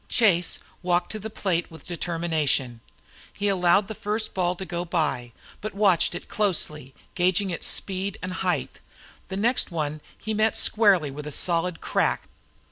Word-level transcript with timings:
Chase 0.09 0.57
walked 0.81 1.11
to 1.11 1.19
the 1.19 1.29
plate 1.29 1.69
with 1.69 1.85
determination. 1.85 2.81
He 3.33 3.47
allowed 3.47 3.87
the 3.87 3.93
first 3.93 4.33
ball 4.33 4.55
to 4.55 4.65
go 4.65 4.83
by, 4.83 5.31
but 5.61 5.75
watched 5.75 6.15
it 6.15 6.27
closely, 6.27 6.95
gauging 7.13 7.51
its 7.51 7.67
speed 7.67 8.17
and 8.23 8.33
height. 8.33 8.79
The 9.27 9.37
next 9.37 9.69
one 9.71 10.01
he 10.19 10.33
met 10.33 10.57
squarely 10.57 11.11
with 11.11 11.27
a 11.27 11.31
solid 11.31 11.81
crack. 11.81 12.27